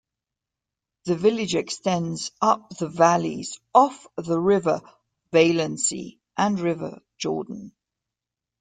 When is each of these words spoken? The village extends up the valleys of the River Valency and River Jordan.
The 1.05 1.15
village 1.15 1.53
extends 1.53 2.31
up 2.41 2.71
the 2.71 2.89
valleys 2.89 3.59
of 3.75 4.07
the 4.17 4.39
River 4.39 4.81
Valency 5.31 6.17
and 6.35 6.59
River 6.59 7.01
Jordan. 7.19 7.71